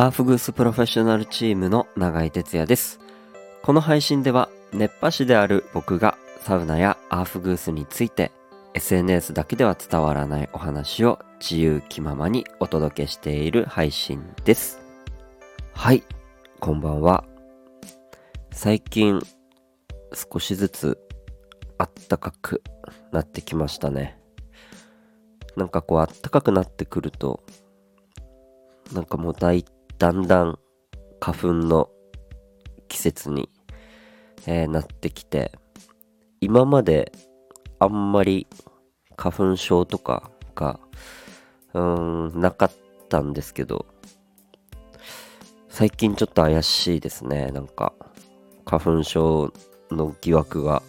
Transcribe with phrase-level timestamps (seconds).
[0.00, 3.00] アーフグースプロフェッショナルチームの永井哲也です。
[3.62, 8.32] この配信では熱波師である僕がサウナやアーフグースについて
[8.72, 14.80] SNS だけでは伝わらないお話を自由気ままにお届けしている配信です。
[15.74, 16.02] はい、
[16.60, 17.24] こんばんは。
[18.52, 19.20] 最近
[20.14, 20.98] 少しずつ
[21.76, 22.62] あったかく
[23.12, 24.18] なってきましたね。
[25.56, 27.44] なんかこうあったかくなってくると
[28.94, 29.62] なんかもうだい
[30.00, 30.58] だんだん
[31.20, 31.90] 花粉の
[32.88, 33.50] 季節に、
[34.46, 35.52] えーなってきて
[36.40, 37.12] 今まで
[37.78, 38.46] あんまり
[39.14, 40.80] 花粉症とかが
[41.74, 42.72] うーんなかっ
[43.10, 43.84] たんですけど
[45.68, 47.50] 最近ちょっと怪しいですね。
[47.52, 47.92] なんか
[48.64, 49.52] 花粉症
[49.90, 50.82] の疑惑が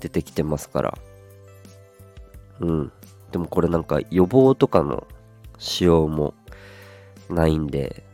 [0.00, 0.98] 出てきてますから。
[2.60, 2.92] うん。
[3.32, 5.06] でもこれなんか予防とかの
[5.58, 6.34] 仕様も
[7.28, 8.04] ないんで、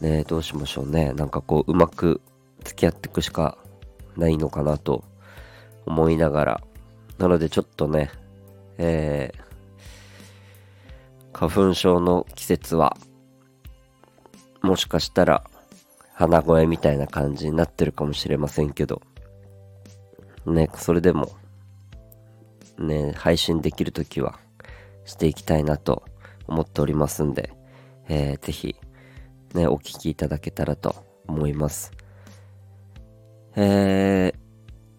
[0.00, 1.12] ねどうしましょうね。
[1.12, 2.20] なんかこう、うまく
[2.64, 3.58] 付き合っていくしか
[4.16, 5.04] ないのかなと
[5.86, 6.60] 思いながら。
[7.18, 8.10] なのでちょっとね、
[8.78, 12.96] えー、花粉症の季節は、
[14.62, 15.44] もしかしたら
[16.14, 19.02] 鼻声みたいな感じになってるかもしれませんけど、
[20.46, 21.30] ね、それでも、
[22.78, 24.38] ね、配信できるときは
[25.04, 26.04] していきたいなと
[26.46, 27.52] 思っておりますんで、
[28.08, 28.76] えーぜひ、
[29.54, 30.94] ね、お聞きいただけたらと
[31.26, 31.92] 思います。
[33.56, 34.32] え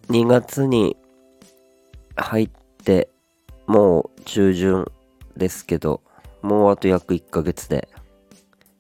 [0.08, 0.98] ー、2月に
[2.16, 2.50] 入っ
[2.84, 3.10] て、
[3.68, 4.92] もう中旬
[5.38, 6.02] ですけど、
[6.42, 7.90] もうあと約1ヶ月で、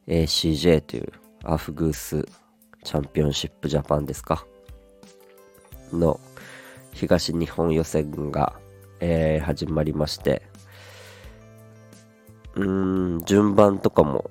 [0.07, 1.11] ACJ という
[1.43, 2.27] アフグース
[2.83, 4.45] チャンピオンシップジャパンですか？
[5.93, 6.19] の
[6.93, 8.53] 東日本予選が、
[8.99, 10.41] えー始まりまして、
[12.59, 14.29] うーん、順番とかも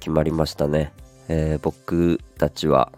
[0.00, 0.92] 決まりましたね。
[1.28, 2.92] えー僕たちは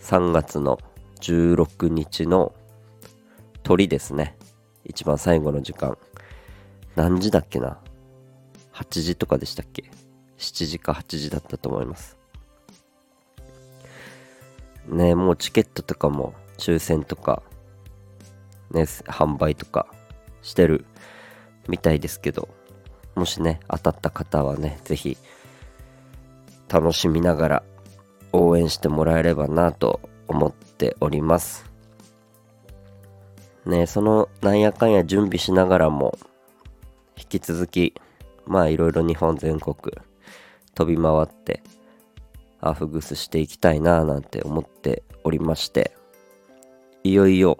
[0.00, 0.80] 3月の
[1.20, 2.52] 16日の
[3.62, 4.36] 鳥ですね。
[4.84, 5.96] 一番最後の時間。
[6.96, 7.78] 何時だっけな
[8.72, 9.84] ?8 時とかでしたっけ
[10.38, 12.16] ?7 時か8時だったと思います。
[14.88, 17.42] ねもうチケットとかも抽選とか、
[18.70, 19.86] ね、販売とか
[20.42, 20.84] してる
[21.68, 22.48] みたいですけど、
[23.16, 25.16] もしね、当たった方はね、ぜひ
[26.68, 27.62] 楽しみながら
[28.32, 31.64] 応援してもらえればなと思っております。
[33.64, 36.18] ね、そのなんやかんや準備しながらも、
[37.16, 37.94] 引き続き、
[38.46, 39.74] まあいろいろ日本全国
[40.74, 41.62] 飛び回って、
[42.60, 45.96] アフグスしていきたいなぁなんて思っておりまして、
[47.02, 47.58] いよいよ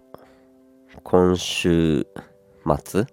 [1.02, 2.06] 今週
[2.84, 3.06] 末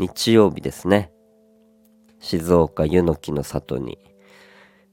[0.00, 1.12] 日曜日ですね。
[2.20, 3.98] 静岡湯の木の里に、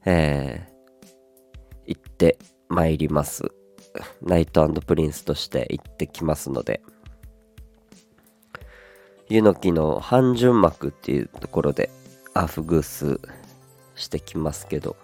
[0.04, 0.78] えー
[1.86, 2.38] 行って
[2.68, 3.44] まいります。
[4.20, 6.82] ナイトプリンスとして行ってきますので、
[9.30, 11.88] 湯の木の半純幕っていうところで
[12.34, 13.18] アフグース
[13.94, 14.96] してきますけど、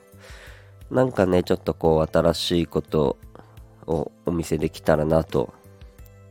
[0.91, 3.16] なんかね、ちょっとこう新しいこと
[3.86, 5.54] をお見せできたらなと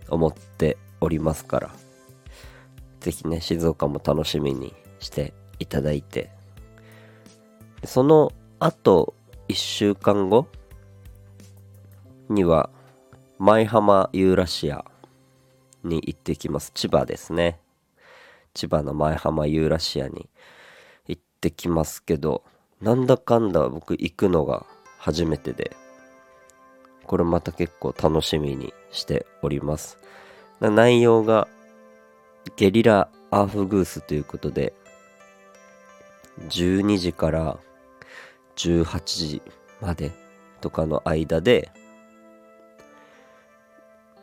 [0.09, 1.83] 思っておりますから、
[3.03, 6.31] ぜひね、静岡も楽しみにしていただいて、
[7.84, 9.14] その後、
[9.50, 10.47] 1週間後
[12.30, 12.69] には、
[13.40, 14.86] 舞浜ユーラシア
[15.84, 16.72] に行ってきます。
[16.74, 17.59] 千葉ですね。
[18.53, 20.30] 千葉の舞浜ユーラシアに
[21.06, 22.46] 行ってきますけど、
[22.80, 24.66] なんだかんだ僕行くのが
[24.97, 25.75] 初めてで、
[27.06, 29.97] これまた結構楽しみにしております。
[30.62, 31.50] 内容が
[32.56, 34.74] ゲリラアーフグースということで、
[36.50, 37.58] 12時から
[38.56, 39.42] 18時
[39.81, 40.12] まで
[40.62, 41.72] とかの間で、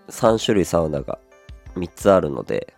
[0.08, 1.18] 3種類サウナが
[1.76, 2.74] 3つあるので、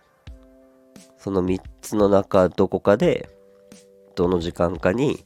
[1.17, 3.29] その3つの中どこかで、
[4.15, 5.25] どの時間かに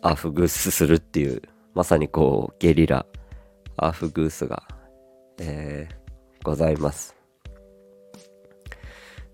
[0.00, 1.42] アーフグースするっていう、
[1.74, 3.06] まさにこうゲリラ
[3.76, 4.62] アーフグースが、
[5.38, 6.02] えー
[6.42, 7.21] ございます。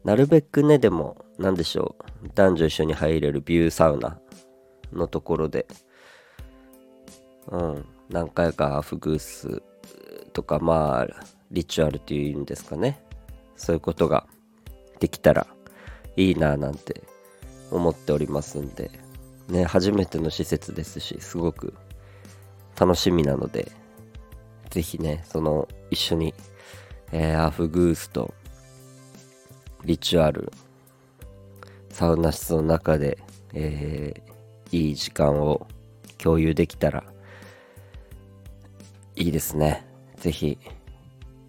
[0.09, 1.95] なるべくね、でも、なんでしょ
[2.25, 4.19] う、男女一緒に入れるビューサウナ
[4.91, 5.67] のところで、
[7.49, 9.63] うん、何回かアフグース
[10.33, 13.05] とか、まあ、リチュアルっていうんですかね。
[13.55, 14.27] そういうことが
[14.99, 15.47] できたら
[16.17, 17.03] いいななんて
[17.71, 18.91] 思っておりますんで、
[19.49, 21.75] ね、初めての施設ですし、すごく
[22.81, 23.71] 楽しみなので、
[24.71, 26.33] ぜひね、その、一緒に、
[27.13, 28.33] えーアフグースと
[29.85, 30.53] リチュアル、
[31.91, 33.19] サウナ室の中で
[33.55, 35.67] えー、いい時間を
[36.19, 37.05] 共有できたら
[39.17, 39.87] いいですね。
[40.17, 40.59] ぜひ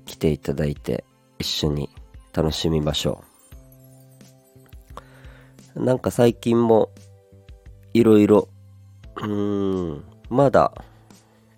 [0.05, 1.03] 来ていただいて
[1.37, 1.89] 一緒に
[2.33, 3.23] 楽しみましょ
[5.75, 5.83] う。
[5.83, 6.89] なんか最近も
[7.93, 8.49] いろいろ
[9.17, 10.73] うーんまだ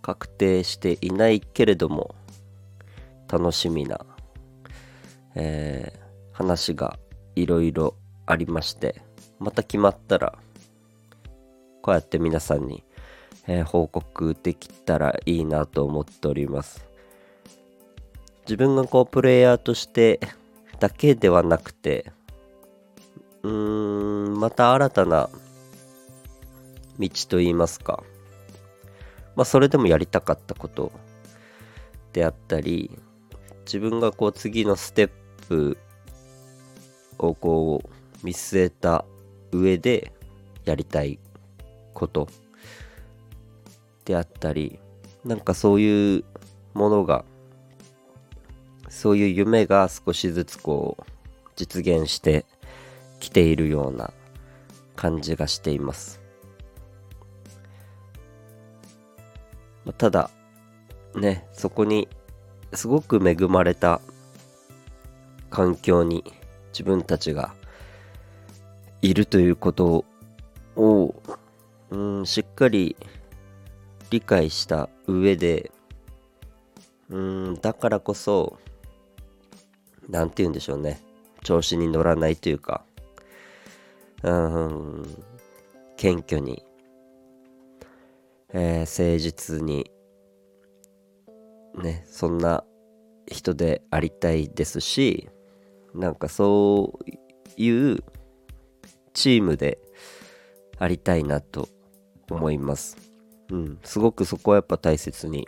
[0.02, 2.16] 確定していないけれども
[3.30, 4.06] 楽しみな、
[5.36, 6.00] えー、
[6.42, 6.98] 話が
[7.36, 7.96] いろいろ
[8.26, 9.02] ありまして
[9.40, 10.38] また決まったら
[11.82, 12.84] こうやって皆さんに、
[13.48, 16.86] えー、報告できたらいいなと思っております。
[18.46, 20.20] 自分がこうプレイヤーとして
[20.80, 22.12] だけではなくて
[23.44, 25.30] うーんまた新たな
[27.00, 28.04] 道といいますか。
[29.36, 30.92] まあそれでもやりたかったこと
[32.14, 32.92] であったり
[33.66, 35.12] 自分がこう次のステッ
[35.48, 35.78] プ
[37.28, 39.06] をこう見据えた
[39.52, 40.12] 上で
[40.66, 41.20] やりたい
[41.94, 42.28] こと。
[44.06, 44.80] であったり
[45.24, 46.24] なんかそういう
[46.74, 47.24] ものが
[48.90, 51.04] そういう夢が少しずつこう
[51.56, 52.46] 実現して
[53.20, 54.12] きているような
[54.96, 56.20] 感じがしています。
[59.98, 60.32] ただ
[61.16, 62.08] ねそこに
[62.74, 64.02] すごく恵まれた
[65.50, 66.24] 環境に
[66.72, 67.54] 自分たちが
[69.02, 70.06] いるということ
[70.76, 71.16] を、
[71.90, 72.96] うん、しっかり
[74.10, 75.72] 理解した上で、
[77.10, 78.58] うん、だからこそ、
[80.10, 81.02] なんて言うんでしょうね。
[81.44, 82.84] 調子に乗らないというか、
[84.24, 85.04] うん、
[85.98, 86.64] 謙虚に、
[88.54, 89.90] えー、誠実に、
[91.82, 92.64] ね、そんな
[93.28, 95.30] 人でありたいですし、
[95.94, 97.12] なんかそう
[97.62, 98.04] いう
[99.14, 99.80] チームで
[100.80, 101.70] ありたいなと
[102.30, 102.98] 思います。
[103.52, 105.48] うん、すごくそこはやっぱ大切に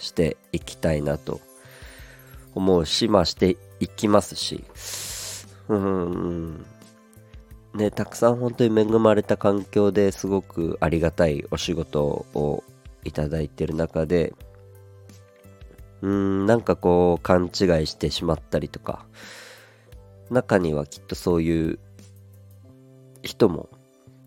[0.00, 1.40] していきたいなと
[2.54, 4.64] 思うし、まあしていきますし、
[5.68, 6.64] うん、
[7.74, 12.64] ね、たくさん本当に恵まれた環境ですごくありがたいお仕事を
[13.04, 14.34] いただいてる中で、
[16.02, 17.50] うん、なんかこう勘違い
[17.86, 19.06] してしまったりとか、
[20.30, 21.78] 中にはきっとそういう
[23.22, 23.68] 人も、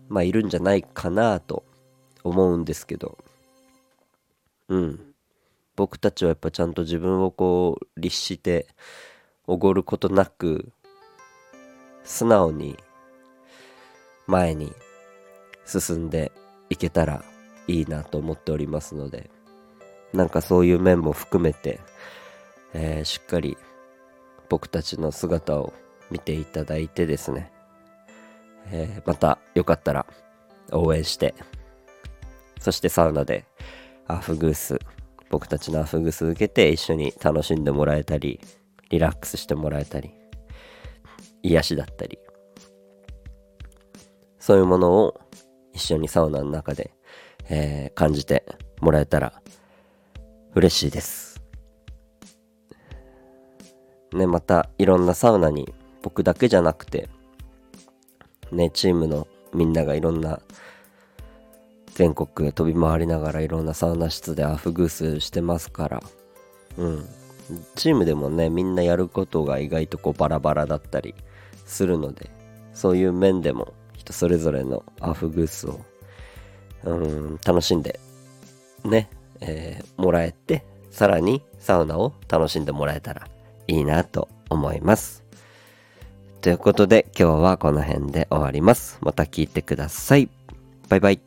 [0.08, 1.64] まあいるんじゃないかなと
[2.24, 3.18] 思うんですけど、
[4.68, 5.00] うん。
[5.76, 8.66] 僕たちはやっぱちゃんと自分をこう律して
[9.46, 10.72] おごることなく
[12.02, 12.78] 素直に
[14.26, 14.72] 前に
[15.66, 16.32] 進んで
[16.70, 17.22] いけたら
[17.68, 19.30] いいなと思っておりますので
[20.12, 21.80] なんかそういう面も含めて、
[22.72, 23.56] えー、しっかり
[24.48, 25.72] 僕たちの姿を
[26.10, 27.52] 見ていただいてですね、
[28.70, 30.06] えー、またよかったら
[30.72, 31.34] 応援して、
[32.60, 33.44] そしてサウナで
[34.06, 34.78] アフグース、
[35.30, 38.40] 僕たちのアフグース受けて一緒に楽しんでもらえたり、
[38.90, 40.14] リラックスしてもらえたり、
[41.42, 42.18] 癒しだったり、
[44.38, 45.20] そういうものを
[45.72, 46.92] 一緒にサウナの中で、
[47.48, 48.44] えー、感じて
[48.80, 49.42] もらえたら
[50.56, 51.42] 嬉しいです。
[54.14, 57.10] ね、またいろんなサウナに僕だけじゃなくて、
[58.50, 60.40] ね、チームのみんながいろんな
[61.92, 66.02] 全国飛び回りながらいろんなサウナ室でアフグースしてますから、
[66.78, 67.06] うん。
[67.74, 71.14] チームでもね、みんなやることが意外とこうバラバラだったり
[71.66, 72.30] するので、
[72.72, 75.80] そういう面でも人それぞれのアフグースを、
[76.84, 78.00] うん、楽しんで、
[78.84, 83.28] ね、えー、もらえて、さらにサウナを楽しんでもらえたら
[83.66, 85.24] いいなと思います。
[86.40, 88.98] ということで今日はこの辺で終わります。
[89.00, 90.28] また聞いてください。
[90.88, 91.25] バイバイ。